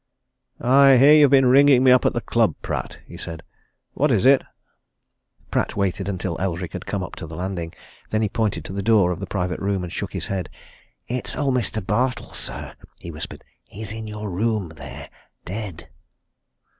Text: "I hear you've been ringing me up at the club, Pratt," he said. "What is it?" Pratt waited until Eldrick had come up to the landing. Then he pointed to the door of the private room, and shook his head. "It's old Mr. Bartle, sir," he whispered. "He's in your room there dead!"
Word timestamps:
"I 0.59 0.97
hear 0.97 1.13
you've 1.13 1.29
been 1.29 1.45
ringing 1.45 1.83
me 1.83 1.91
up 1.91 2.07
at 2.07 2.13
the 2.13 2.21
club, 2.21 2.55
Pratt," 2.63 2.97
he 3.05 3.17
said. 3.17 3.43
"What 3.93 4.09
is 4.11 4.25
it?" 4.25 4.43
Pratt 5.51 5.75
waited 5.75 6.09
until 6.09 6.39
Eldrick 6.41 6.73
had 6.73 6.87
come 6.87 7.03
up 7.03 7.15
to 7.17 7.27
the 7.27 7.35
landing. 7.35 7.71
Then 8.09 8.23
he 8.23 8.27
pointed 8.27 8.65
to 8.65 8.73
the 8.73 8.81
door 8.81 9.11
of 9.11 9.19
the 9.19 9.27
private 9.27 9.59
room, 9.59 9.83
and 9.83 9.93
shook 9.93 10.13
his 10.13 10.25
head. 10.25 10.49
"It's 11.07 11.35
old 11.35 11.53
Mr. 11.53 11.85
Bartle, 11.85 12.33
sir," 12.33 12.73
he 12.99 13.11
whispered. 13.11 13.43
"He's 13.63 13.91
in 13.91 14.07
your 14.07 14.31
room 14.31 14.69
there 14.69 15.11
dead!" 15.45 15.87